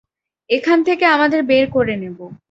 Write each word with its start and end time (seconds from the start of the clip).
এখান 0.49 0.79
থেকে 0.83 1.05
আমাদের 1.05 1.41
বের 1.43 1.65
করে 1.71 1.95
নেবো। 1.97 2.25